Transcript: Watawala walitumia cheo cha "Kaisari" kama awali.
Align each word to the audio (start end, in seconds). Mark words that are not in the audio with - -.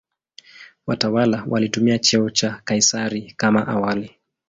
Watawala 0.87 1.43
walitumia 1.49 1.99
cheo 1.99 2.29
cha 2.29 2.61
"Kaisari" 2.65 3.33
kama 3.37 3.67
awali. 3.67 4.15